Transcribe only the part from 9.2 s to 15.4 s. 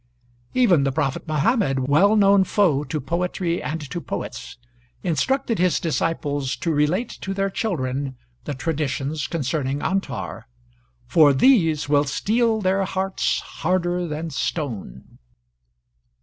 concerning Antar, "for these will steel their hearts harder than stone."